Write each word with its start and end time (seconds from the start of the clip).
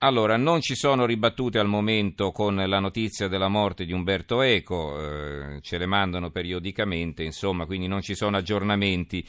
Allora, 0.00 0.36
non 0.36 0.60
ci 0.60 0.76
sono 0.76 1.06
ribattute 1.06 1.58
al 1.58 1.66
momento 1.66 2.30
con 2.30 2.54
la 2.54 2.78
notizia 2.78 3.26
della 3.26 3.48
morte 3.48 3.84
di 3.84 3.92
Umberto 3.92 4.42
Eco, 4.42 4.96
eh, 4.96 5.60
ce 5.60 5.76
le 5.76 5.86
mandano 5.86 6.30
periodicamente, 6.30 7.24
insomma, 7.24 7.66
quindi 7.66 7.88
non 7.88 8.00
ci 8.00 8.14
sono 8.14 8.36
aggiornamenti. 8.36 9.26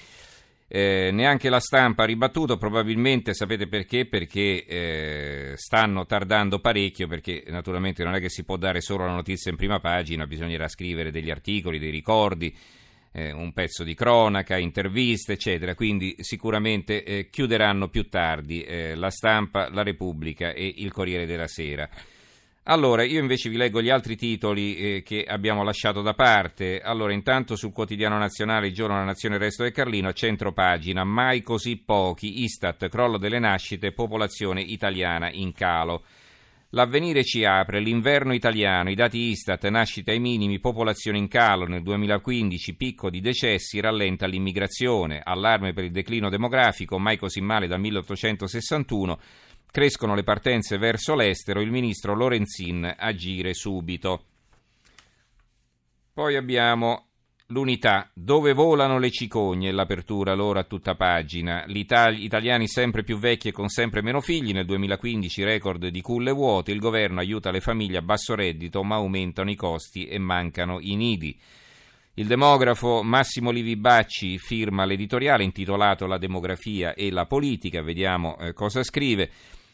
Eh, 0.68 1.10
neanche 1.12 1.50
la 1.50 1.60
stampa 1.60 2.04
ha 2.04 2.06
ribattuto, 2.06 2.58
probabilmente 2.58 3.34
sapete 3.34 3.66
perché? 3.66 4.06
Perché 4.06 4.64
eh, 4.66 5.54
stanno 5.56 6.06
tardando 6.06 6.60
parecchio, 6.60 7.08
perché 7.08 7.46
naturalmente 7.48 8.04
non 8.04 8.14
è 8.14 8.20
che 8.20 8.30
si 8.30 8.44
può 8.44 8.56
dare 8.56 8.80
solo 8.80 9.08
la 9.08 9.14
notizia 9.14 9.50
in 9.50 9.58
prima 9.58 9.80
pagina, 9.80 10.28
bisognerà 10.28 10.68
scrivere 10.68 11.10
degli 11.10 11.32
articoli, 11.32 11.80
dei 11.80 11.90
ricordi 11.90 12.56
eh, 13.12 13.32
un 13.32 13.54
pezzo 13.54 13.84
di 13.84 13.94
cronaca, 13.94 14.58
interviste, 14.58 15.34
eccetera. 15.34 15.76
Quindi 15.76 16.16
sicuramente 16.20 17.04
eh, 17.04 17.30
chiuderanno 17.30 17.88
più 17.90 18.10
tardi 18.10 18.62
eh, 18.62 18.96
la 18.96 19.10
stampa, 19.10 19.70
la 19.70 19.84
Repubblica 19.84 20.52
e 20.52 20.74
il 20.78 20.92
Corriere 20.92 21.26
della 21.26 21.48
Sera. 21.48 21.90
Allora, 22.64 23.04
io 23.04 23.20
invece 23.20 23.50
vi 23.50 23.58
leggo 23.58 23.82
gli 23.82 23.90
altri 23.90 24.16
titoli 24.16 24.76
eh, 24.76 25.02
che 25.02 25.24
abbiamo 25.28 25.64
lasciato 25.64 26.04
da 26.04 26.14
parte. 26.14 26.80
Allora, 26.82 27.14
intanto 27.14 27.56
sul 27.56 27.72
quotidiano 27.72 28.20
nazionale, 28.20 28.68
il 28.68 28.74
giorno 28.74 28.94
della 28.94 29.08
nazione, 29.08 29.36
il 29.36 29.42
resto 29.42 29.64
del 29.64 29.72
Carlino, 29.72 30.10
a 30.10 30.14
centro 30.14 30.54
pagina, 30.54 31.04
mai 31.04 31.42
così 31.42 31.78
pochi, 31.78 32.44
Istat, 32.44 32.88
crollo 32.90 33.18
delle 33.18 33.40
nascite, 33.40 33.92
popolazione 33.92 34.62
italiana 34.62 35.32
in 35.32 35.52
calo. 35.52 36.04
L'avvenire 36.74 37.24
ci 37.24 37.46
apre, 37.46 37.80
l'inverno 37.80 38.32
italiano, 38.32 38.92
i 38.92 38.96
dati 38.96 39.18
Istat, 39.18 39.68
nascite 39.70 40.12
ai 40.12 40.20
minimi, 40.20 40.60
popolazione 40.60 41.18
in 41.18 41.28
calo 41.28 41.66
nel 41.66 41.82
2015, 41.82 42.76
picco 42.76 43.10
di 43.10 43.22
decessi, 43.22 43.80
rallenta 43.80 44.28
l'immigrazione, 44.28 45.20
allarme 45.24 45.74
per 45.74 45.86
il 45.86 45.92
declino 45.92 46.30
demografico, 46.30 47.00
mai 47.00 47.18
così 47.18 47.42
male 47.42 47.66
dal 47.66 47.80
1861, 47.80 49.20
crescono 49.72 50.14
le 50.14 50.22
partenze 50.22 50.78
verso 50.78 51.16
l'estero, 51.16 51.60
il 51.60 51.72
ministro 51.72 52.14
Lorenzin 52.14 52.94
agire 52.96 53.56
subito. 53.56 54.26
Poi 56.14 56.36
abbiamo 56.36 57.09
L'unità, 57.52 58.08
dove 58.14 58.54
volano 58.54 59.00
le 59.00 59.10
cicogne, 59.10 59.72
l'apertura 59.72 60.36
loro 60.36 60.60
a 60.60 60.66
tutta 60.66 60.94
pagina. 60.94 61.66
Gli 61.66 61.80
italiani 61.80 62.68
sempre 62.68 63.02
più 63.02 63.18
vecchi 63.18 63.48
e 63.48 63.52
con 63.52 63.70
sempre 63.70 64.04
meno 64.04 64.22
figli, 64.22 64.52
nel 64.52 64.68
2015 64.68 65.44
record 65.44 65.88
di 65.88 66.02
culle 66.02 66.30
vuote, 66.32 66.72
il 66.72 66.78
governo 66.78 67.20
aiuta 67.20 67.50
le 67.50 67.60
famiglie 67.60 67.98
a 67.98 68.04
basso 68.04 68.36
reddito 68.36 68.84
ma 68.84 68.98
aumentano 68.98 69.50
i 69.50 69.56
costi 69.56 70.06
e 70.06 70.20
mancano 70.20 70.78
i 70.80 70.96
nidi. 70.96 71.40
Il 72.14 72.28
demografo 72.28 73.02
Massimo 73.02 73.50
Livi 73.50 73.76
Bacci 73.78 74.38
firma 74.38 74.86
l'editoriale 74.86 75.44
intitolato 75.44 76.06
La 76.06 76.20
demografia 76.20 76.94
e 76.94 77.10
la 77.10 77.26
politica, 77.26 77.82
vediamo 77.82 78.38
eh, 78.38 78.54
cosa 78.54 78.84
scrive. 78.84 79.28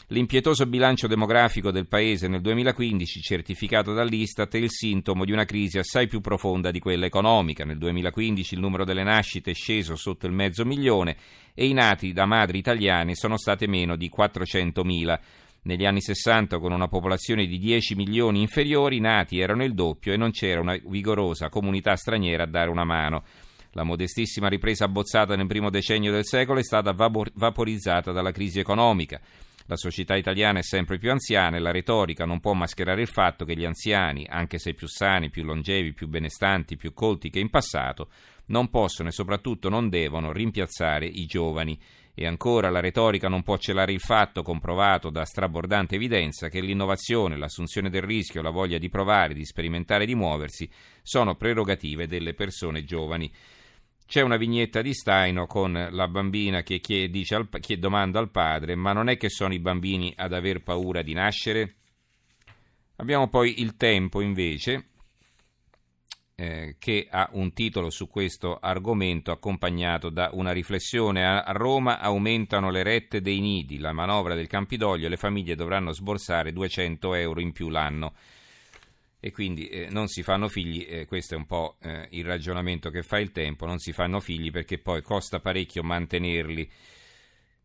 L'impietoso 0.10 0.68
bilancio 0.68 1.08
demografico 1.08 1.72
del 1.72 1.88
Paese 1.88 2.28
nel 2.28 2.42
2015, 2.42 3.22
certificato 3.22 3.92
dall'Istat, 3.92 4.54
è 4.54 4.60
il 4.60 4.70
sintomo 4.70 5.26
di 5.26 5.32
una 5.32 5.46
crisi 5.46 5.80
assai 5.80 6.06
più 6.06 6.22
profonda 6.22 6.70
di 6.70 6.78
quella 6.78 7.08
economica. 7.08 7.66
Nel 7.66 7.80
2015 7.80 8.54
il 8.54 8.60
numero 8.60 8.86
delle 8.86 9.02
nascite 9.02 9.50
è 9.50 9.54
sceso 9.56 9.96
sotto 9.96 10.28
il 10.28 10.32
mezzo 10.32 10.64
milione 10.64 11.18
e 11.56 11.66
i 11.66 11.74
nati 11.74 12.14
da 12.14 12.28
madri 12.28 12.60
italiane 12.60 13.16
sono 13.16 13.36
state 13.36 13.66
meno 13.66 13.96
di 13.96 14.12
400.000. 14.16 15.20
Negli 15.64 15.86
anni 15.88 16.02
60, 16.02 16.60
con 16.60 16.72
una 16.72 16.88
popolazione 16.88 17.48
di 17.48 17.58
10 17.58 17.96
milioni 17.96 18.42
inferiori, 18.42 18.98
i 18.98 19.02
nati 19.02 19.40
erano 19.40 19.64
il 19.64 19.74
doppio 19.74 20.14
e 20.14 20.18
non 20.18 20.30
c'era 20.30 20.62
una 20.62 20.78
vigorosa 20.86 21.50
comunità 21.50 21.96
straniera 21.96 22.44
a 22.44 22.48
dare 22.48 22.70
una 22.70 22.86
mano. 22.86 23.24
La 23.72 23.82
modestissima 23.82 24.50
ripresa 24.50 24.86
abbozzata 24.86 25.36
nel 25.36 25.48
primo 25.48 25.72
decennio 25.72 26.12
del 26.12 26.26
secolo 26.26 26.60
è 26.60 26.64
stata 26.64 26.94
vaporizzata 26.94 28.12
dalla 28.12 28.32
crisi 28.32 28.60
economica. 28.60 29.20
La 29.68 29.78
società 29.78 30.16
italiana 30.16 30.60
è 30.60 30.64
sempre 30.64 31.00
più 31.00 31.10
anziana 31.10 31.58
e 31.58 31.60
la 31.60 31.72
retorica 31.72 32.24
non 32.24 32.40
può 32.40 32.54
mascherare 32.54 33.02
il 33.02 33.08
fatto 33.08 33.46
che 33.46 33.56
gli 33.56 33.66
anziani, 33.66 34.24
anche 34.30 34.60
se 34.60 34.76
più 34.76 34.88
sani, 34.88 35.32
più 35.32 35.44
longevi, 35.44 35.94
più 35.94 36.08
benestanti, 36.08 36.78
più 36.78 36.94
colti 36.94 37.32
che 37.32 37.40
in 37.40 37.50
passato, 37.50 38.10
non 38.48 38.70
possono 38.70 39.10
e 39.10 39.12
soprattutto 39.12 39.68
non 39.68 39.90
devono 39.90 40.32
rimpiazzare 40.32 41.08
i 41.08 41.26
giovani. 41.26 41.80
E 42.14 42.28
ancora 42.28 42.70
la 42.70 42.80
retorica 42.80 43.28
non 43.28 43.42
può 43.42 43.58
celare 43.58 43.92
il 43.92 44.00
fatto, 44.00 44.44
comprovato 44.44 45.10
da 45.10 45.26
strabordante 45.26 45.96
evidenza, 45.96 46.48
che 46.48 46.62
l'innovazione, 46.62 47.36
l'assunzione 47.36 47.90
del 47.90 48.04
rischio, 48.04 48.44
la 48.44 48.52
voglia 48.52 48.78
di 48.78 48.88
provare, 48.88 49.34
di 49.34 49.44
sperimentare, 49.46 50.06
di 50.06 50.14
muoversi 50.14 50.70
sono 51.02 51.34
prerogative 51.34 52.06
delle 52.06 52.36
persone 52.36 52.84
giovani. 52.84 53.32
C'è 54.08 54.22
una 54.22 54.38
vignetta 54.38 54.84
di 54.84 54.94
Staino 54.94 55.48
con 55.48 55.88
la 55.90 56.08
bambina 56.08 56.62
che, 56.62 56.80
chiede, 56.80 57.24
al, 57.36 57.50
che 57.60 57.80
domanda 57.80 58.20
al 58.20 58.30
padre: 58.30 58.76
Ma 58.76 58.94
non 58.94 59.10
è 59.10 59.18
che 59.18 59.30
sono 59.30 59.54
i 59.54 59.60
bambini 59.60 60.14
ad 60.16 60.34
aver 60.34 60.62
paura 60.62 61.02
di 61.02 61.14
nascere? 61.14 61.76
Abbiamo 62.98 63.28
poi 63.30 63.62
il 63.62 63.76
tempo 63.76 64.22
invece. 64.22 64.90
Eh, 66.38 66.76
che 66.78 67.08
ha 67.10 67.30
un 67.32 67.54
titolo 67.54 67.90
su 67.90 68.10
questo 68.10 68.60
argomento 68.60 69.32
accompagnato 69.32 70.10
da 70.10 70.30
una 70.34 70.52
riflessione. 70.52 71.26
A 71.26 71.52
Roma 71.54 72.00
aumentano 72.00 72.70
le 72.70 72.84
rette 72.84 73.22
dei 73.22 73.40
nidi, 73.40 73.80
la 73.80 73.94
manovra 73.94 74.36
del 74.36 74.48
Campidoglio, 74.48 75.08
le 75.08 75.18
famiglie 75.18 75.56
dovranno 75.56 75.94
sborsare 75.94 76.52
200 76.52 77.14
euro 77.16 77.40
in 77.40 77.54
più 77.54 77.70
l'anno 77.70 78.14
e 79.26 79.32
quindi 79.32 79.68
eh, 79.70 79.88
non 79.90 80.08
si 80.08 80.22
fanno 80.22 80.48
figli, 80.48 80.86
eh, 80.88 81.08
questo 81.08 81.34
è 81.34 81.38
un 81.38 81.48
po' 81.48 81.78
eh, 81.82 82.10
il 82.12 82.24
ragionamento 82.24 82.92
che 82.92 83.02
fa 83.02 83.18
il 83.18 83.32
tempo, 83.32 83.66
non 83.66 83.80
si 83.80 83.92
fanno 83.92 84.20
figli 84.20 84.52
perché 84.52 84.78
poi 84.78 85.02
costa 85.02 85.40
parecchio 85.40 85.82
mantenerli. 85.82 86.70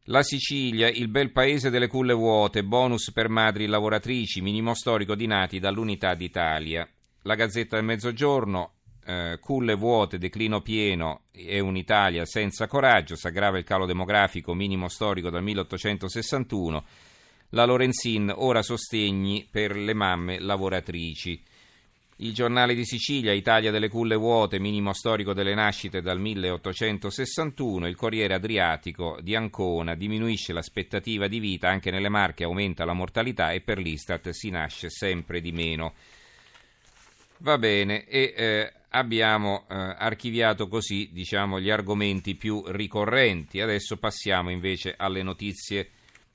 La 0.04 0.22
Sicilia, 0.22 0.88
il 0.88 1.08
bel 1.08 1.32
paese 1.32 1.68
delle 1.68 1.86
culle 1.86 2.14
vuote, 2.14 2.64
bonus 2.64 3.12
per 3.12 3.28
madri 3.28 3.66
lavoratrici, 3.66 4.40
minimo 4.40 4.72
storico 4.72 5.14
di 5.14 5.26
nati 5.26 5.58
dall'Unità 5.58 6.14
d'Italia. 6.14 6.88
La 7.24 7.34
Gazzetta 7.34 7.76
del 7.76 7.84
Mezzogiorno, 7.84 8.72
eh, 9.04 9.36
culle 9.38 9.74
vuote, 9.74 10.16
declino 10.16 10.62
pieno 10.62 11.24
e 11.30 11.60
un'Italia 11.60 12.24
senza 12.24 12.68
coraggio, 12.68 13.16
s'aggrava 13.16 13.58
il 13.58 13.64
calo 13.64 13.84
demografico, 13.84 14.54
minimo 14.54 14.88
storico 14.88 15.28
dal 15.28 15.42
1861. 15.42 16.84
La 17.50 17.66
Lorenzin, 17.66 18.32
ora 18.34 18.62
sostegni 18.62 19.46
per 19.50 19.76
le 19.76 19.92
mamme 19.92 20.38
lavoratrici. 20.38 21.48
Il 22.22 22.34
giornale 22.34 22.74
di 22.74 22.84
Sicilia, 22.84 23.32
Italia 23.32 23.70
delle 23.70 23.88
culle 23.88 24.14
vuote, 24.14 24.58
minimo 24.58 24.92
storico 24.92 25.32
delle 25.32 25.54
nascite 25.54 26.02
dal 26.02 26.20
1861. 26.20 27.86
Il 27.86 27.96
Corriere 27.96 28.34
Adriatico 28.34 29.18
di 29.22 29.34
Ancona 29.34 29.94
diminuisce 29.94 30.52
l'aspettativa 30.52 31.28
di 31.28 31.38
vita, 31.38 31.70
anche 31.70 31.90
nelle 31.90 32.10
Marche 32.10 32.44
aumenta 32.44 32.84
la 32.84 32.92
mortalità 32.92 33.52
e 33.52 33.62
per 33.62 33.78
l'Istat 33.78 34.28
si 34.30 34.50
nasce 34.50 34.90
sempre 34.90 35.40
di 35.40 35.50
meno. 35.50 35.94
Va 37.38 37.56
bene, 37.56 38.04
e 38.04 38.34
eh, 38.36 38.72
abbiamo 38.90 39.64
eh, 39.66 39.74
archiviato 39.74 40.68
così 40.68 41.08
diciamo, 41.10 41.58
gli 41.58 41.70
argomenti 41.70 42.34
più 42.34 42.62
ricorrenti. 42.66 43.62
Adesso 43.62 43.96
passiamo 43.96 44.50
invece 44.50 44.92
alle 44.94 45.22
notizie 45.22 45.88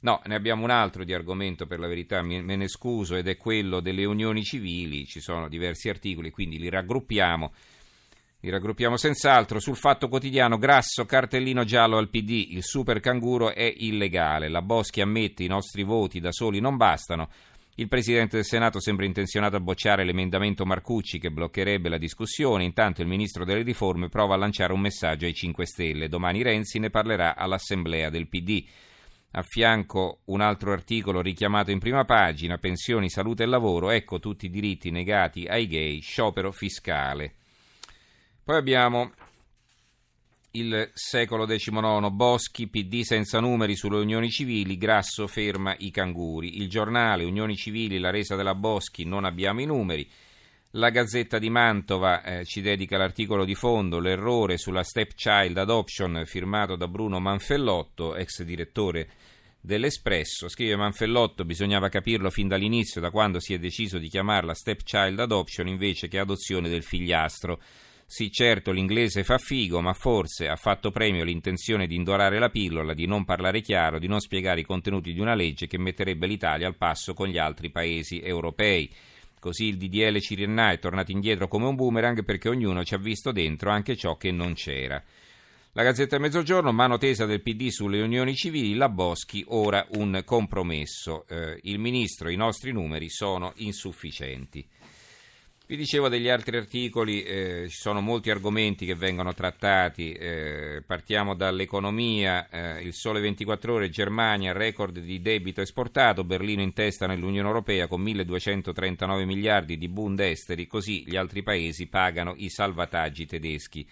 No, 0.05 0.21
ne 0.25 0.35
abbiamo 0.35 0.63
un 0.63 0.69
altro 0.69 1.03
di 1.03 1.15
argomento 1.15 1.65
per 1.65 1.79
la 1.79 1.87
verità, 1.87 2.21
me 2.21 2.43
ne 2.43 2.67
scuso, 2.67 3.15
ed 3.15 3.27
è 3.27 3.37
quello 3.37 3.79
delle 3.79 4.05
unioni 4.05 4.43
civili. 4.43 5.07
Ci 5.07 5.19
sono 5.19 5.49
diversi 5.49 5.89
articoli, 5.89 6.29
quindi 6.29 6.59
li 6.59 6.69
raggruppiamo. 6.69 7.51
Li 8.41 8.49
raggruppiamo 8.51 8.97
senz'altro. 8.97 9.59
Sul 9.59 9.75
fatto 9.75 10.07
quotidiano, 10.07 10.59
grasso 10.59 11.05
cartellino 11.05 11.63
giallo 11.63 11.97
al 11.97 12.09
PD, 12.09 12.49
il 12.51 12.61
super 12.61 12.99
canguro 12.99 13.51
è 13.51 13.73
illegale. 13.77 14.47
La 14.47 14.61
Boschi 14.61 15.01
ammette 15.01 15.41
i 15.41 15.47
nostri 15.47 15.81
voti 15.81 16.19
da 16.19 16.31
soli 16.31 16.59
non 16.59 16.77
bastano. 16.77 17.27
Il 17.73 17.87
Presidente 17.87 18.35
del 18.35 18.45
Senato 18.45 18.79
sembra 18.79 19.07
intenzionato 19.07 19.55
a 19.55 19.59
bocciare 19.59 20.05
l'emendamento 20.05 20.67
Marcucci 20.67 21.17
che 21.17 21.31
bloccherebbe 21.31 21.89
la 21.89 21.97
discussione. 21.97 22.63
Intanto 22.63 23.01
il 23.01 23.07
Ministro 23.07 23.43
delle 23.43 23.63
Riforme 23.63 24.09
prova 24.09 24.35
a 24.35 24.37
lanciare 24.37 24.71
un 24.71 24.81
messaggio 24.81 25.25
ai 25.25 25.33
5 25.33 25.65
Stelle. 25.65 26.09
Domani 26.09 26.43
Renzi 26.43 26.77
ne 26.77 26.91
parlerà 26.91 27.35
all'Assemblea 27.35 28.11
del 28.11 28.27
PD. 28.27 28.63
A 29.37 29.41
fianco 29.41 30.21
un 30.25 30.39
altro 30.39 30.71
articolo 30.71 31.21
richiamato 31.21 31.69
in 31.69 31.79
prima 31.79 32.05
pagina, 32.05 32.57
pensioni, 32.57 33.09
salute 33.09 33.43
e 33.43 33.47
lavoro, 33.47 33.89
ecco 33.89 34.17
tutti 34.17 34.45
i 34.45 34.49
diritti 34.49 34.91
negati 34.91 35.45
ai 35.45 35.67
gay, 35.67 35.99
sciopero 35.99 36.53
fiscale. 36.53 37.33
Poi 38.45 38.55
abbiamo 38.55 39.11
il 40.51 40.89
secolo 40.93 41.45
XIX, 41.45 42.09
Boschi, 42.11 42.67
PD 42.67 43.01
senza 43.01 43.41
numeri 43.41 43.75
sulle 43.75 43.97
unioni 43.97 44.29
civili, 44.29 44.77
Grasso 44.77 45.27
ferma 45.27 45.75
i 45.79 45.91
canguri. 45.91 46.61
Il 46.61 46.69
giornale, 46.69 47.25
Unioni 47.25 47.57
civili, 47.57 47.99
la 47.99 48.11
resa 48.11 48.37
della 48.37 48.55
Boschi, 48.55 49.03
non 49.03 49.25
abbiamo 49.25 49.59
i 49.59 49.65
numeri. 49.65 50.09
La 50.77 50.89
Gazzetta 50.89 51.39
di 51.39 51.49
Mantova 51.49 52.21
eh, 52.21 52.43
ci 52.43 52.59
dedica 52.59 52.97
l'articolo 52.97 53.45
di 53.45 53.55
fondo, 53.55 54.01
l'errore 54.01 54.57
sulla 54.57 54.83
stepchild 54.83 55.57
adoption 55.57 56.23
firmato 56.25 56.75
da 56.75 56.89
Bruno 56.89 57.21
Manfellotto, 57.21 58.13
ex 58.13 58.43
direttore 58.43 59.07
dell'Espresso. 59.61 60.49
Scrive 60.49 60.75
Manfellotto, 60.75 61.45
bisognava 61.45 61.87
capirlo 61.87 62.29
fin 62.29 62.49
dall'inizio, 62.49 62.99
da 62.99 63.09
quando 63.09 63.39
si 63.39 63.53
è 63.53 63.57
deciso 63.57 63.99
di 63.99 64.09
chiamarla 64.09 64.53
stepchild 64.53 65.17
adoption 65.17 65.69
invece 65.69 66.09
che 66.09 66.19
adozione 66.19 66.67
del 66.67 66.83
figliastro. 66.83 67.61
Sì, 68.05 68.29
certo, 68.29 68.73
l'inglese 68.73 69.23
fa 69.23 69.37
figo, 69.37 69.79
ma 69.79 69.93
forse 69.93 70.49
ha 70.49 70.57
fatto 70.57 70.91
premio 70.91 71.23
l'intenzione 71.23 71.87
di 71.87 71.95
indorare 71.95 72.37
la 72.37 72.49
pillola, 72.49 72.93
di 72.93 73.07
non 73.07 73.23
parlare 73.23 73.61
chiaro, 73.61 73.97
di 73.97 74.07
non 74.07 74.19
spiegare 74.19 74.59
i 74.59 74.65
contenuti 74.65 75.13
di 75.13 75.21
una 75.21 75.35
legge 75.35 75.67
che 75.67 75.77
metterebbe 75.77 76.27
l'Italia 76.27 76.67
al 76.67 76.75
passo 76.75 77.13
con 77.13 77.29
gli 77.29 77.37
altri 77.37 77.71
paesi 77.71 78.19
europei. 78.19 78.93
Così 79.45 79.65
il 79.65 79.77
DDL 79.77 80.19
Cirinna 80.21 80.71
è 80.71 80.79
tornato 80.79 81.11
indietro 81.11 81.47
come 81.47 81.67
un 81.67 81.75
boomerang 81.75 82.23
perché 82.23 82.49
ognuno 82.49 82.83
ci 82.83 82.95
ha 82.95 82.97
visto 82.97 83.31
dentro 83.31 83.69
anche 83.69 83.95
ciò 83.95 84.17
che 84.17 84.31
non 84.31 84.55
c'era. 84.55 84.99
La 85.73 85.83
Gazzetta 85.83 86.17
Mezzogiorno, 86.17 86.71
mano 86.71 86.97
tesa 86.97 87.27
del 87.27 87.43
PD 87.43 87.67
sulle 87.67 88.01
unioni 88.01 88.33
civili, 88.33 88.73
la 88.73 88.89
Boschi, 88.89 89.45
ora 89.49 89.85
un 89.97 90.23
compromesso. 90.25 91.27
Eh, 91.27 91.59
il 91.61 91.77
ministro, 91.77 92.29
i 92.29 92.35
nostri 92.35 92.71
numeri 92.71 93.07
sono 93.07 93.53
insufficienti. 93.57 94.67
Vi 95.67 95.75
dicevo 95.75 96.09
degli 96.09 96.29
altri 96.29 96.57
articoli, 96.57 97.23
eh, 97.23 97.65
ci 97.69 97.77
sono 97.77 97.99
molti 97.99 98.29
argomenti 98.29 98.85
che 98.85 98.93
vengono 98.93 99.33
trattati, 99.33 100.11
eh, 100.11 100.83
partiamo 100.85 101.33
dall'economia, 101.33 102.47
eh, 102.49 102.83
il 102.83 102.93
sole 102.93 103.19
24 103.19 103.73
ore, 103.73 103.89
Germania, 103.89 104.53
record 104.53 104.99
di 104.99 105.21
debito 105.21 105.61
esportato, 105.61 106.23
Berlino 106.23 106.61
in 106.61 106.73
testa 106.73 107.07
nell'Unione 107.07 107.47
Europea 107.47 107.87
con 107.87 107.99
1239 108.01 109.25
miliardi 109.25 109.79
di 109.79 109.89
bund 109.89 110.19
esteri, 110.19 110.67
così 110.67 111.03
gli 111.03 111.15
altri 111.15 111.41
paesi 111.41 111.87
pagano 111.87 112.35
i 112.37 112.51
salvataggi 112.51 113.25
tedeschi. 113.25 113.87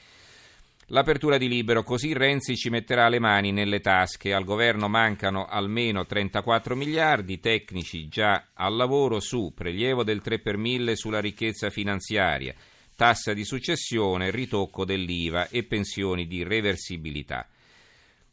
L'apertura 0.94 1.40
di 1.40 1.48
Libero, 1.48 1.81
così 1.81 2.13
Renzi 2.13 2.56
ci 2.56 2.69
metterà 2.69 3.10
le 3.10 3.18
mani 3.18 3.51
nelle 3.51 3.80
tasche. 3.80 4.31
Al 4.31 4.44
governo 4.44 4.88
mancano 4.88 5.48
almeno 5.48 6.06
34 6.06 6.75
miliardi, 6.75 7.40
tecnici 7.40 8.07
già 8.07 8.50
al 8.54 8.75
lavoro 8.75 9.19
su 9.19 9.54
prelievo 9.56 10.04
del 10.04 10.22
3 10.22 10.38
per 10.38 10.56
1000 10.56 10.95
sulla 10.95 11.19
ricchezza 11.19 11.72
finanziaria, 11.72 12.54
tassa 12.95 13.34
di 13.34 13.44
successione, 13.44 14.30
ritocco 14.30 14.86
dell'IVA 14.86 15.50
e 15.50 15.63
pensioni 15.63 16.28
di 16.28 16.44
reversibilità. 16.44 17.50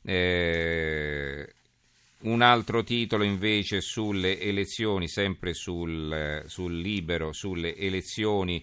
Eh, 0.03 1.55
un 2.25 2.43
altro 2.43 2.83
titolo 2.83 3.25
invece 3.25 3.81
sulle 3.81 4.39
elezioni, 4.39 5.09
sempre 5.09 5.55
sul, 5.55 6.45
sul 6.47 6.79
Libero, 6.79 7.33
sulle 7.33 7.75
elezioni 7.75 8.63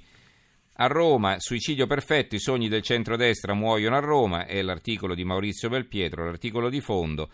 a 0.79 0.87
Roma, 0.87 1.39
suicidio 1.39 1.87
perfetto, 1.87 2.35
i 2.35 2.39
sogni 2.39 2.67
del 2.67 2.83
centrodestra 2.83 3.53
muoiono 3.53 3.95
a 3.95 3.99
Roma, 3.99 4.45
è 4.45 4.61
l'articolo 4.61 5.15
di 5.15 5.23
Maurizio 5.23 5.69
Belpietro, 5.69 6.25
l'articolo 6.25 6.69
di 6.69 6.81
fondo. 6.81 7.29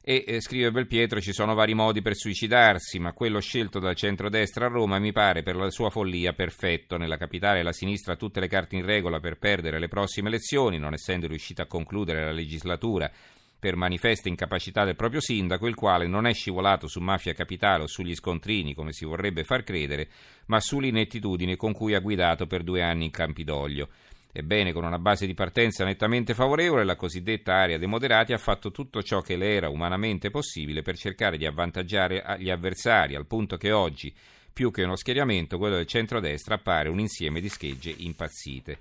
E 0.00 0.24
eh, 0.26 0.40
scrive 0.40 0.70
Belpietro: 0.70 1.20
ci 1.20 1.34
sono 1.34 1.52
vari 1.52 1.74
modi 1.74 2.00
per 2.00 2.16
suicidarsi, 2.16 2.98
ma 2.98 3.12
quello 3.12 3.40
scelto 3.40 3.78
dal 3.78 3.94
centrodestra 3.94 4.66
a 4.66 4.70
Roma 4.70 4.98
mi 4.98 5.12
pare 5.12 5.42
per 5.42 5.56
la 5.56 5.68
sua 5.70 5.90
follia 5.90 6.32
perfetto. 6.32 6.96
Nella 6.96 7.18
capitale 7.18 7.62
la 7.62 7.72
sinistra 7.72 8.14
ha 8.14 8.16
tutte 8.16 8.40
le 8.40 8.48
carte 8.48 8.76
in 8.76 8.86
regola 8.86 9.20
per 9.20 9.36
perdere 9.36 9.78
le 9.78 9.88
prossime 9.88 10.28
elezioni, 10.28 10.78
non 10.78 10.94
essendo 10.94 11.26
riuscita 11.26 11.64
a 11.64 11.66
concludere 11.66 12.24
la 12.24 12.32
legislatura 12.32 13.10
per 13.58 13.74
manifesta 13.74 14.28
incapacità 14.28 14.84
del 14.84 14.94
proprio 14.94 15.20
sindaco, 15.20 15.66
il 15.66 15.74
quale 15.74 16.06
non 16.06 16.26
è 16.26 16.32
scivolato 16.32 16.86
su 16.86 17.00
mafia 17.00 17.32
capitale 17.32 17.82
o 17.82 17.86
sugli 17.86 18.14
scontrini, 18.14 18.74
come 18.74 18.92
si 18.92 19.04
vorrebbe 19.04 19.42
far 19.42 19.64
credere, 19.64 20.08
ma 20.46 20.60
sull'inettitudine 20.60 21.56
con 21.56 21.72
cui 21.72 21.94
ha 21.94 22.00
guidato 22.00 22.46
per 22.46 22.62
due 22.62 22.82
anni 22.82 23.06
in 23.06 23.10
Campidoglio. 23.10 23.88
Ebbene, 24.30 24.72
con 24.72 24.84
una 24.84 24.98
base 24.98 25.26
di 25.26 25.34
partenza 25.34 25.84
nettamente 25.84 26.34
favorevole, 26.34 26.84
la 26.84 26.94
cosiddetta 26.94 27.54
area 27.54 27.78
dei 27.78 27.88
moderati 27.88 28.32
ha 28.32 28.38
fatto 28.38 28.70
tutto 28.70 29.02
ciò 29.02 29.20
che 29.20 29.36
le 29.36 29.54
era 29.54 29.68
umanamente 29.68 30.30
possibile 30.30 30.82
per 30.82 30.96
cercare 30.96 31.36
di 31.36 31.46
avvantaggiare 31.46 32.36
gli 32.38 32.50
avversari, 32.50 33.16
al 33.16 33.26
punto 33.26 33.56
che 33.56 33.72
oggi, 33.72 34.14
più 34.52 34.70
che 34.70 34.84
uno 34.84 34.96
schieramento, 34.96 35.58
quello 35.58 35.76
del 35.76 35.86
centrodestra 35.86 36.56
appare 36.56 36.88
un 36.88 37.00
insieme 37.00 37.40
di 37.40 37.48
schegge 37.48 37.92
impazzite. 37.96 38.78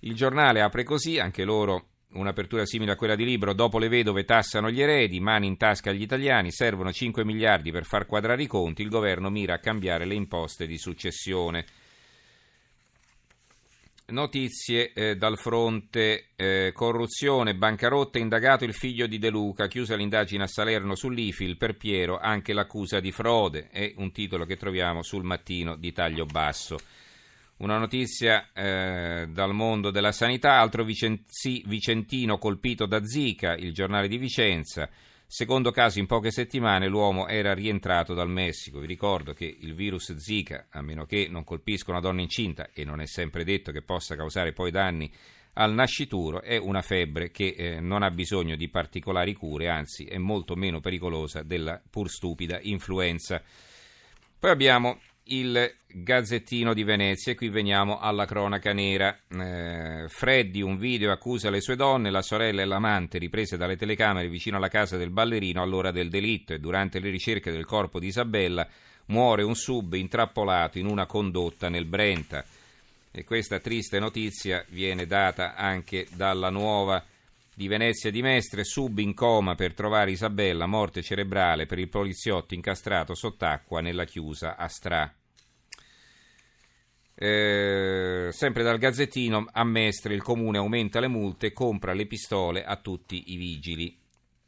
Il 0.00 0.14
giornale 0.14 0.62
apre 0.62 0.84
così, 0.84 1.18
anche 1.18 1.44
loro 1.44 1.91
Un'apertura 2.14 2.66
simile 2.66 2.92
a 2.92 2.96
quella 2.96 3.14
di 3.14 3.24
Libro, 3.24 3.54
dopo 3.54 3.78
le 3.78 3.88
vedove 3.88 4.24
tassano 4.24 4.70
gli 4.70 4.82
eredi, 4.82 5.18
mani 5.18 5.46
in 5.46 5.56
tasca 5.56 5.90
agli 5.90 6.02
italiani, 6.02 6.52
servono 6.52 6.92
5 6.92 7.24
miliardi 7.24 7.70
per 7.70 7.84
far 7.84 8.04
quadrare 8.04 8.42
i 8.42 8.46
conti, 8.46 8.82
il 8.82 8.90
governo 8.90 9.30
mira 9.30 9.54
a 9.54 9.58
cambiare 9.58 10.04
le 10.04 10.14
imposte 10.14 10.66
di 10.66 10.76
successione. 10.76 11.64
Notizie 14.04 14.92
eh, 14.92 15.16
dal 15.16 15.38
fronte 15.38 16.26
eh, 16.36 16.72
corruzione, 16.74 17.54
bancarotta, 17.54 18.18
indagato 18.18 18.64
il 18.64 18.74
figlio 18.74 19.06
di 19.06 19.18
De 19.18 19.30
Luca, 19.30 19.68
chiusa 19.68 19.96
l'indagine 19.96 20.42
a 20.42 20.48
Salerno 20.48 20.94
sull'IFIL, 20.94 21.56
per 21.56 21.76
Piero 21.76 22.18
anche 22.18 22.52
l'accusa 22.52 23.00
di 23.00 23.10
frode, 23.10 23.68
è 23.70 23.94
un 23.96 24.12
titolo 24.12 24.44
che 24.44 24.58
troviamo 24.58 25.02
sul 25.02 25.24
mattino 25.24 25.76
di 25.76 25.92
taglio 25.92 26.26
basso. 26.26 26.76
Una 27.62 27.78
notizia 27.78 28.48
eh, 28.52 29.28
dal 29.30 29.54
mondo 29.54 29.92
della 29.92 30.10
sanità, 30.10 30.58
altro 30.58 30.82
vicentino 30.84 32.36
colpito 32.36 32.86
da 32.86 33.04
Zika, 33.04 33.54
il 33.54 33.72
giornale 33.72 34.08
di 34.08 34.18
Vicenza. 34.18 34.90
Secondo 35.28 35.70
caso 35.70 36.00
in 36.00 36.06
poche 36.06 36.32
settimane 36.32 36.88
l'uomo 36.88 37.28
era 37.28 37.54
rientrato 37.54 38.14
dal 38.14 38.28
Messico. 38.28 38.80
Vi 38.80 38.88
ricordo 38.88 39.32
che 39.32 39.44
il 39.60 39.76
virus 39.76 40.12
Zika, 40.16 40.66
a 40.70 40.82
meno 40.82 41.04
che 41.04 41.28
non 41.30 41.44
colpisca 41.44 41.92
una 41.92 42.00
donna 42.00 42.20
incinta, 42.20 42.68
e 42.72 42.82
non 42.84 43.00
è 43.00 43.06
sempre 43.06 43.44
detto 43.44 43.70
che 43.70 43.82
possa 43.82 44.16
causare 44.16 44.52
poi 44.52 44.72
danni 44.72 45.08
al 45.52 45.72
nascituro, 45.72 46.42
è 46.42 46.56
una 46.56 46.82
febbre 46.82 47.30
che 47.30 47.54
eh, 47.56 47.80
non 47.80 48.02
ha 48.02 48.10
bisogno 48.10 48.56
di 48.56 48.70
particolari 48.70 49.34
cure, 49.34 49.68
anzi 49.68 50.04
è 50.04 50.18
molto 50.18 50.56
meno 50.56 50.80
pericolosa 50.80 51.44
della 51.44 51.80
pur 51.88 52.10
stupida 52.10 52.58
influenza. 52.60 53.40
Poi 54.40 54.50
abbiamo 54.50 54.98
il 55.32 55.74
Gazzettino 55.86 56.74
di 56.74 56.84
Venezia 56.84 57.32
e 57.32 57.34
qui 57.34 57.48
veniamo 57.48 57.98
alla 57.98 58.26
cronaca 58.26 58.72
nera. 58.72 59.18
Eh, 59.28 60.04
Freddy, 60.08 60.60
un 60.60 60.76
video 60.76 61.10
accusa 61.10 61.48
le 61.48 61.62
sue 61.62 61.76
donne, 61.76 62.10
la 62.10 62.20
sorella 62.20 62.60
e 62.60 62.66
l'amante 62.66 63.18
riprese 63.18 63.56
dalle 63.56 63.76
telecamere 63.76 64.28
vicino 64.28 64.58
alla 64.58 64.68
casa 64.68 64.98
del 64.98 65.10
ballerino 65.10 65.62
all'ora 65.62 65.90
del 65.90 66.10
delitto 66.10 66.52
e 66.52 66.58
durante 66.58 67.00
le 67.00 67.08
ricerche 67.08 67.50
del 67.50 67.64
corpo 67.64 67.98
di 67.98 68.08
Isabella 68.08 68.68
muore 69.06 69.42
un 69.42 69.54
sub 69.54 69.94
intrappolato 69.94 70.78
in 70.78 70.86
una 70.86 71.06
condotta 71.06 71.70
nel 71.70 71.86
Brenta. 71.86 72.44
E 73.10 73.24
questa 73.24 73.58
triste 73.58 73.98
notizia 73.98 74.64
viene 74.68 75.06
data 75.06 75.54
anche 75.54 76.06
dalla 76.14 76.50
nuova 76.50 77.02
di 77.54 77.68
Venezia 77.68 78.10
di 78.10 78.22
Mestre, 78.22 78.64
sub 78.64 78.98
in 78.98 79.14
coma 79.14 79.54
per 79.54 79.74
trovare 79.74 80.10
Isabella, 80.10 80.66
morte 80.66 81.02
cerebrale 81.02 81.66
per 81.66 81.78
il 81.78 81.88
poliziotto 81.88 82.54
incastrato 82.54 83.14
sott'acqua 83.14 83.80
nella 83.80 84.04
chiusa 84.04 84.56
a 84.56 84.68
Stra. 84.68 85.14
Eh, 87.22 88.32
sempre 88.32 88.64
dal 88.64 88.78
Gazzettino, 88.78 89.46
a 89.52 89.62
Mestre 89.62 90.12
il 90.12 90.22
comune 90.24 90.58
aumenta 90.58 90.98
le 90.98 91.06
multe 91.06 91.52
compra 91.52 91.92
le 91.92 92.06
pistole 92.06 92.64
a 92.64 92.74
tutti 92.74 93.32
i 93.32 93.36
vigili. 93.36 93.96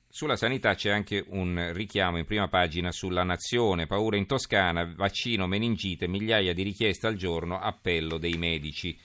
Sulla 0.08 0.34
sanità 0.34 0.74
c'è 0.74 0.90
anche 0.90 1.24
un 1.28 1.70
richiamo 1.72 2.18
in 2.18 2.24
prima 2.24 2.48
pagina 2.48 2.90
sulla 2.90 3.22
nazione, 3.22 3.86
paura 3.86 4.16
in 4.16 4.26
Toscana, 4.26 4.92
vaccino, 4.92 5.46
meningite, 5.46 6.08
migliaia 6.08 6.52
di 6.52 6.64
richieste 6.64 7.06
al 7.06 7.14
giorno, 7.14 7.60
appello 7.60 8.18
dei 8.18 8.36
medici. 8.36 8.98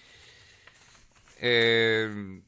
Eh, 1.37 2.41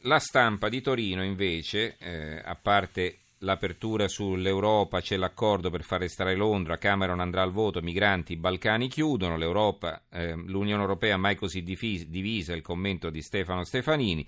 la 0.00 0.18
stampa 0.18 0.68
di 0.68 0.80
Torino 0.80 1.22
invece, 1.22 1.96
eh, 1.98 2.42
a 2.44 2.56
parte 2.56 3.18
l'apertura 3.44 4.08
sull'Europa, 4.08 5.00
c'è 5.00 5.16
l'accordo 5.16 5.70
per 5.70 5.84
far 5.84 6.00
restare 6.00 6.34
Londra, 6.34 6.78
Cameron 6.78 7.20
andrà 7.20 7.42
al 7.42 7.52
voto, 7.52 7.80
migranti, 7.80 8.36
Balcani 8.36 8.88
chiudono, 8.88 9.36
l'Europa, 9.36 10.02
eh, 10.10 10.34
l'Unione 10.34 10.82
Europea 10.82 11.16
mai 11.16 11.36
così 11.36 11.62
divisa, 11.62 12.54
il 12.54 12.62
commento 12.62 13.10
di 13.10 13.22
Stefano 13.22 13.62
Stefanini 13.64 14.26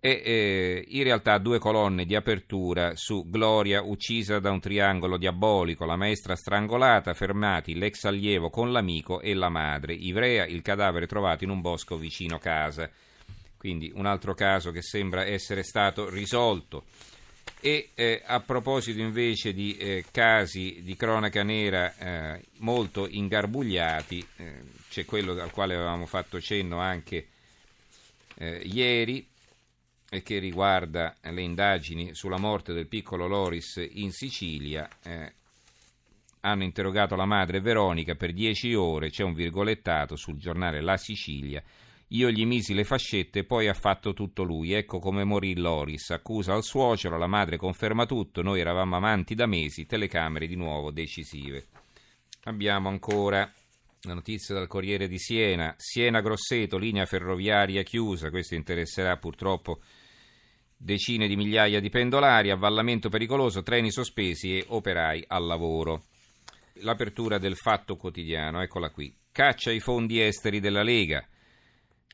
e 0.00 0.22
eh, 0.24 0.84
in 0.88 1.02
realtà 1.02 1.38
due 1.38 1.58
colonne 1.58 2.04
di 2.04 2.14
apertura 2.14 2.92
su 2.94 3.28
Gloria 3.28 3.82
uccisa 3.82 4.38
da 4.38 4.50
un 4.50 4.60
triangolo 4.60 5.16
diabolico, 5.16 5.84
la 5.84 5.96
maestra 5.96 6.36
strangolata, 6.36 7.14
fermati 7.14 7.74
l'ex 7.74 8.04
allievo 8.04 8.48
con 8.48 8.70
l'amico 8.70 9.20
e 9.20 9.34
la 9.34 9.48
madre, 9.48 9.94
Ivrea 9.94 10.46
il 10.46 10.62
cadavere 10.62 11.06
trovato 11.06 11.42
in 11.42 11.50
un 11.50 11.60
bosco 11.60 11.96
vicino 11.96 12.38
casa. 12.38 12.88
Quindi 13.56 13.90
un 13.92 14.06
altro 14.06 14.34
caso 14.34 14.70
che 14.70 14.82
sembra 14.82 15.26
essere 15.26 15.64
stato 15.64 16.08
risolto. 16.08 16.84
E 17.60 17.90
eh, 17.94 18.22
a 18.24 18.38
proposito 18.40 19.00
invece 19.00 19.52
di 19.52 19.76
eh, 19.76 20.04
casi 20.12 20.80
di 20.82 20.94
cronaca 20.94 21.42
nera 21.42 21.92
eh, 21.96 22.44
molto 22.58 23.08
ingarbugliati, 23.08 24.24
eh, 24.36 24.60
c'è 24.88 25.04
quello 25.04 25.32
al 25.32 25.50
quale 25.50 25.74
avevamo 25.74 26.06
fatto 26.06 26.40
cenno 26.40 26.78
anche 26.78 27.26
eh, 28.36 28.62
ieri 28.64 29.26
e 30.08 30.22
che 30.22 30.38
riguarda 30.38 31.16
le 31.22 31.42
indagini 31.42 32.14
sulla 32.14 32.38
morte 32.38 32.72
del 32.72 32.86
piccolo 32.86 33.26
Loris 33.26 33.84
in 33.90 34.12
Sicilia. 34.12 34.88
Eh, 35.02 35.32
hanno 36.40 36.62
interrogato 36.62 37.16
la 37.16 37.26
madre 37.26 37.60
Veronica 37.60 38.14
per 38.14 38.32
dieci 38.32 38.72
ore, 38.72 39.10
c'è 39.10 39.24
un 39.24 39.34
virgolettato 39.34 40.14
sul 40.14 40.38
giornale 40.38 40.80
La 40.80 40.96
Sicilia 40.96 41.62
io 42.08 42.30
gli 42.30 42.46
misi 42.46 42.72
le 42.74 42.84
fascette, 42.84 43.44
poi 43.44 43.68
ha 43.68 43.74
fatto 43.74 44.14
tutto 44.14 44.42
lui. 44.42 44.72
Ecco 44.72 44.98
come 44.98 45.24
morì 45.24 45.54
Loris. 45.56 46.10
Accusa 46.10 46.54
al 46.54 46.62
suocero, 46.62 47.18
la 47.18 47.26
madre 47.26 47.56
conferma 47.56 48.06
tutto. 48.06 48.42
Noi 48.42 48.60
eravamo 48.60 48.96
amanti 48.96 49.34
da 49.34 49.46
mesi, 49.46 49.86
telecamere 49.86 50.46
di 50.46 50.56
nuovo 50.56 50.90
decisive. 50.90 51.66
Abbiamo 52.44 52.88
ancora 52.88 53.52
La 54.02 54.14
notizia 54.14 54.54
dal 54.54 54.68
Corriere 54.68 55.08
di 55.08 55.18
Siena, 55.18 55.74
Siena-Grosseto, 55.76 56.78
linea 56.78 57.04
ferroviaria 57.04 57.82
chiusa, 57.82 58.30
questo 58.30 58.54
interesserà 58.54 59.16
purtroppo 59.16 59.80
decine 60.76 61.26
di 61.26 61.34
migliaia 61.34 61.80
di 61.80 61.90
pendolari, 61.90 62.50
avvallamento 62.50 63.08
pericoloso, 63.08 63.64
treni 63.64 63.90
sospesi 63.90 64.56
e 64.56 64.64
operai 64.68 65.24
al 65.26 65.44
lavoro. 65.44 66.04
L'apertura 66.74 67.38
del 67.38 67.56
fatto 67.56 67.96
quotidiano, 67.96 68.62
eccola 68.62 68.90
qui. 68.90 69.12
Caccia 69.32 69.72
i 69.72 69.80
fondi 69.80 70.20
esteri 70.22 70.60
della 70.60 70.84
Lega. 70.84 71.26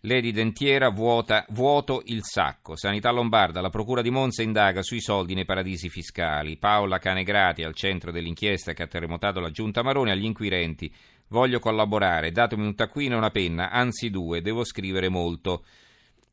Lady 0.06 0.32
Dentiera 0.32 0.90
vuota, 0.90 1.46
vuoto 1.48 2.02
il 2.06 2.20
sacco. 2.22 2.76
Sanità 2.76 3.10
Lombarda, 3.10 3.62
la 3.62 3.70
Procura 3.70 4.02
di 4.02 4.10
Monza 4.10 4.42
indaga 4.42 4.82
sui 4.82 5.00
soldi 5.00 5.32
nei 5.32 5.46
paradisi 5.46 5.88
fiscali. 5.88 6.58
Paola 6.58 6.98
Canegrati 6.98 7.62
al 7.62 7.74
centro 7.74 8.10
dell'inchiesta 8.10 8.74
che 8.74 8.82
ha 8.82 8.86
terremotato 8.86 9.40
la 9.40 9.50
Giunta 9.50 9.82
Maroni 9.82 10.10
agli 10.10 10.26
inquirenti. 10.26 10.92
Voglio 11.28 11.58
collaborare, 11.58 12.32
datemi 12.32 12.66
un 12.66 12.74
taccuino 12.74 13.14
e 13.14 13.16
una 13.16 13.30
penna, 13.30 13.70
anzi 13.70 14.10
due, 14.10 14.42
devo 14.42 14.62
scrivere 14.64 15.08
molto. 15.08 15.64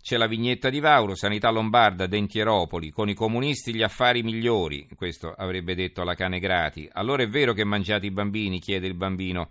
C'è 0.01 0.17
la 0.17 0.27
vignetta 0.27 0.69
di 0.69 0.81
Vauro, 0.81 1.15
Sanità 1.15 1.49
Lombarda, 1.49 2.07
Dentieropoli, 2.07 2.89
con 2.89 3.07
i 3.07 3.13
comunisti 3.13 3.73
gli 3.73 3.83
affari 3.83 4.21
migliori, 4.21 4.85
questo 4.97 5.31
avrebbe 5.31 5.75
detto 5.75 6.03
la 6.03 6.15
cane 6.15 6.39
grati. 6.39 6.89
Allora 6.91 7.23
è 7.23 7.29
vero 7.29 7.53
che 7.53 7.63
mangiate 7.63 8.05
i 8.05 8.11
bambini, 8.11 8.59
chiede 8.59 8.87
il 8.87 8.95
bambino 8.95 9.49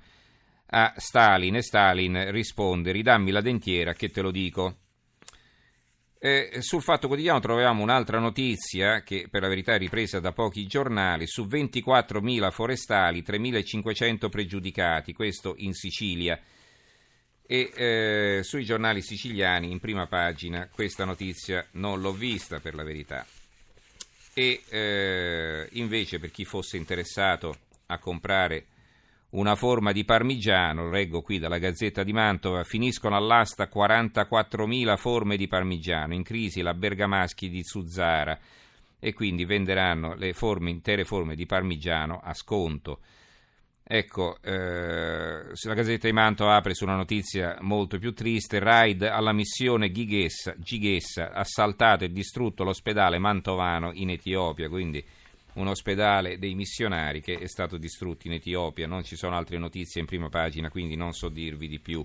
a 0.70 0.94
Stalin 0.96 1.56
e 1.56 1.62
Stalin 1.62 2.30
risponde 2.30 2.92
ridammi 2.92 3.30
la 3.30 3.40
dentiera 3.40 3.92
che 3.92 4.10
te 4.10 4.20
lo 4.20 4.30
dico. 4.30 4.76
E 6.22 6.58
sul 6.60 6.82
Fatto 6.82 7.06
Quotidiano 7.06 7.40
troviamo 7.40 7.82
un'altra 7.82 8.18
notizia 8.18 9.02
che 9.02 9.26
per 9.30 9.40
la 9.40 9.48
verità 9.48 9.74
è 9.74 9.78
ripresa 9.78 10.20
da 10.20 10.32
pochi 10.32 10.66
giornali, 10.66 11.26
su 11.26 11.46
24.000 11.46 12.50
forestali 12.50 13.22
3.500 13.22 14.28
pregiudicati, 14.28 15.14
questo 15.14 15.54
in 15.56 15.72
Sicilia. 15.72 16.38
E 17.46 17.72
eh, 17.74 18.40
sui 18.44 18.64
giornali 18.64 19.02
siciliani 19.02 19.72
in 19.72 19.80
prima 19.80 20.06
pagina 20.06 20.68
questa 20.70 21.04
notizia 21.04 21.66
non 21.72 22.00
l'ho 22.00 22.12
vista 22.12 22.60
per 22.60 22.74
la 22.74 22.84
verità. 22.84 23.26
E 24.34 24.62
eh, 24.68 25.68
invece 25.72 26.20
per 26.20 26.30
chi 26.30 26.44
fosse 26.44 26.76
interessato 26.76 27.56
a 27.86 27.98
comprare 27.98 28.66
una 29.30 29.54
forma 29.54 29.92
di 29.92 30.04
parmigiano, 30.04 30.90
leggo 30.90 31.22
qui 31.22 31.38
dalla 31.38 31.58
Gazzetta 31.58 32.02
di 32.02 32.12
Mantova, 32.12 32.64
finiscono 32.64 33.16
all'asta 33.16 33.68
44.000 33.72 34.96
forme 34.96 35.36
di 35.36 35.46
parmigiano, 35.46 36.14
in 36.14 36.22
crisi 36.22 36.62
la 36.62 36.74
Bergamaschi 36.74 37.48
di 37.48 37.62
Suzzara 37.62 38.38
e 38.98 39.12
quindi 39.14 39.44
venderanno 39.44 40.14
le 40.14 40.32
forme, 40.32 40.70
intere 40.70 41.04
forme 41.04 41.36
di 41.36 41.46
parmigiano 41.46 42.20
a 42.22 42.34
sconto. 42.34 43.00
Ecco, 43.92 44.36
eh, 44.42 45.42
la 45.64 45.74
Gazzetta 45.74 46.06
di 46.06 46.12
Manto 46.12 46.48
apre 46.48 46.74
su 46.74 46.84
una 46.84 46.94
notizia 46.94 47.56
molto 47.60 47.98
più 47.98 48.12
triste, 48.12 48.60
raid 48.60 49.02
alla 49.02 49.32
missione 49.32 49.90
Gighessa, 49.90 50.54
Gighessa 50.56 51.32
assaltato 51.32 52.04
e 52.04 52.12
distrutto 52.12 52.62
l'ospedale 52.62 53.18
mantovano 53.18 53.90
in 53.94 54.10
Etiopia, 54.10 54.68
quindi 54.68 55.04
un 55.60 55.68
ospedale 55.68 56.38
dei 56.38 56.54
missionari 56.54 57.20
che 57.20 57.38
è 57.38 57.46
stato 57.46 57.76
distrutto 57.76 58.26
in 58.26 58.32
Etiopia, 58.32 58.86
non 58.86 59.04
ci 59.04 59.16
sono 59.16 59.36
altre 59.36 59.58
notizie 59.58 60.00
in 60.00 60.06
prima 60.06 60.28
pagina, 60.28 60.70
quindi 60.70 60.96
non 60.96 61.12
so 61.12 61.28
dirvi 61.28 61.68
di 61.68 61.78
più. 61.78 62.04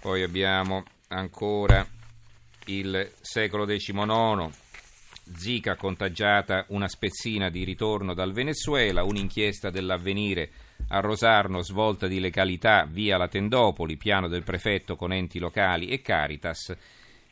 Poi 0.00 0.22
abbiamo 0.22 0.84
ancora 1.08 1.86
il 2.66 3.12
secolo 3.20 3.64
XIX, 3.64 4.50
Zika 5.36 5.76
contagiata 5.76 6.66
una 6.68 6.88
spezzina 6.88 7.48
di 7.48 7.64
ritorno 7.64 8.12
dal 8.12 8.32
Venezuela, 8.32 9.04
un'inchiesta 9.04 9.70
dell'avvenire 9.70 10.50
a 10.88 11.00
Rosarno 11.00 11.62
svolta 11.62 12.06
di 12.06 12.20
legalità 12.20 12.86
via 12.86 13.16
la 13.16 13.28
Tendopoli, 13.28 13.96
piano 13.96 14.28
del 14.28 14.42
prefetto 14.42 14.96
con 14.96 15.12
enti 15.12 15.38
locali 15.38 15.88
e 15.88 16.02
Caritas. 16.02 16.76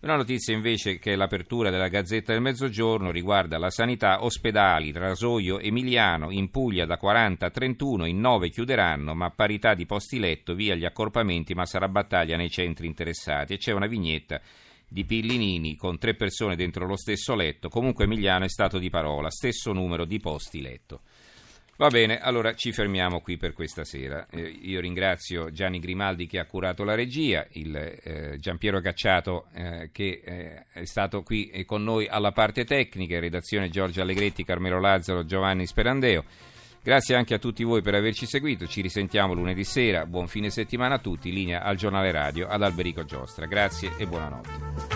Una 0.02 0.16
notizia 0.16 0.52
invece 0.52 0.98
che 0.98 1.12
è 1.12 1.14
l'apertura 1.14 1.70
della 1.70 1.86
Gazzetta 1.86 2.32
del 2.32 2.42
Mezzogiorno 2.42 3.12
riguarda 3.12 3.56
la 3.56 3.70
sanità, 3.70 4.24
ospedali, 4.24 4.90
rasoio 4.90 5.60
Emiliano, 5.60 6.32
in 6.32 6.50
Puglia 6.50 6.86
da 6.86 6.96
40 6.96 7.46
a 7.46 7.50
31, 7.50 8.06
in 8.06 8.18
9 8.18 8.48
chiuderanno, 8.48 9.14
ma 9.14 9.30
parità 9.30 9.74
di 9.74 9.86
posti 9.86 10.18
letto, 10.18 10.56
via 10.56 10.74
gli 10.74 10.84
accorpamenti, 10.84 11.54
ma 11.54 11.66
sarà 11.66 11.86
battaglia 11.86 12.36
nei 12.36 12.50
centri 12.50 12.88
interessati. 12.88 13.54
E 13.54 13.58
c'è 13.58 13.70
una 13.70 13.86
vignetta 13.86 14.40
di 14.88 15.04
Pillinini 15.04 15.76
con 15.76 15.98
tre 15.98 16.16
persone 16.16 16.56
dentro 16.56 16.84
lo 16.84 16.96
stesso 16.96 17.36
letto, 17.36 17.68
comunque 17.68 18.02
Emiliano 18.02 18.44
è 18.44 18.48
stato 18.48 18.80
di 18.80 18.90
parola, 18.90 19.30
stesso 19.30 19.72
numero 19.72 20.04
di 20.04 20.18
posti 20.18 20.60
letto. 20.60 21.02
Va 21.76 21.88
bene, 21.88 22.20
allora 22.20 22.54
ci 22.54 22.70
fermiamo 22.70 23.20
qui 23.20 23.36
per 23.36 23.54
questa 23.54 23.82
sera. 23.82 24.26
Eh, 24.30 24.40
io 24.40 24.80
ringrazio 24.80 25.50
Gianni 25.50 25.80
Grimaldi 25.80 26.26
che 26.26 26.38
ha 26.38 26.44
curato 26.44 26.84
la 26.84 26.94
regia, 26.94 27.46
il 27.52 27.74
eh, 27.74 28.36
Giampiero 28.38 28.80
Gacciato 28.80 29.46
eh, 29.54 29.88
che 29.90 30.20
eh, 30.22 30.66
è 30.72 30.84
stato 30.84 31.22
qui 31.22 31.64
con 31.64 31.82
noi 31.82 32.06
alla 32.06 32.30
parte 32.30 32.64
tecnica, 32.64 33.18
redazione 33.18 33.70
Giorgio 33.70 34.02
Allegretti, 34.02 34.44
Carmelo 34.44 34.78
Lazzaro, 34.78 35.24
Giovanni 35.24 35.66
Sperandeo. 35.66 36.24
Grazie 36.84 37.14
anche 37.14 37.34
a 37.34 37.38
tutti 37.38 37.62
voi 37.62 37.80
per 37.80 37.94
averci 37.94 38.26
seguito, 38.26 38.66
ci 38.66 38.80
risentiamo 38.80 39.34
lunedì 39.34 39.62
sera, 39.62 40.04
buon 40.04 40.26
fine 40.26 40.50
settimana 40.50 40.96
a 40.96 40.98
tutti, 40.98 41.32
linea 41.32 41.62
al 41.62 41.76
giornale 41.76 42.10
radio 42.10 42.48
ad 42.48 42.62
Alberico 42.62 43.04
Giostra. 43.04 43.46
Grazie 43.46 43.92
e 43.98 44.06
buonanotte. 44.06 44.91